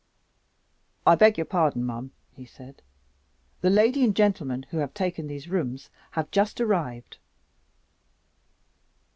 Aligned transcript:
"I 1.05 1.13
beg 1.13 1.37
your 1.37 1.45
pardon, 1.45 1.85
ma'am," 1.85 2.11
he 2.35 2.43
said; 2.43 2.81
"the 3.61 3.69
lady 3.69 4.03
and 4.03 4.15
gentleman 4.15 4.63
who 4.71 4.77
have 4.77 4.95
taken 4.95 5.27
these 5.27 5.47
rooms 5.47 5.91
have 6.13 6.31
just 6.31 6.59
arrived." 6.59 7.19